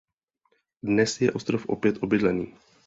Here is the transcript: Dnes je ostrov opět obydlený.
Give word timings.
Dnes 0.83 1.17
je 1.21 1.31
ostrov 1.31 1.65
opět 1.67 2.03
obydlený. 2.03 2.53